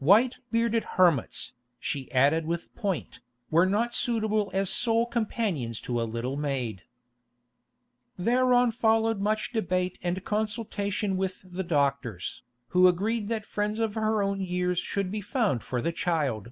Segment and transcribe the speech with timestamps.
[0.00, 6.02] "White bearded hermits," she added with point, "were not suitable as sole companions to a
[6.02, 6.82] little maid."
[8.16, 14.20] Thereon followed much debate and consultation with the doctors, who agreed that friends of her
[14.20, 16.50] own years should be found for the child.